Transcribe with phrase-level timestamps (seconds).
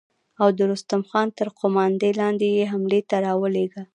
[0.41, 3.83] او د رستم خان تر قوماندې لاندې يې حملې ته را ولېږه.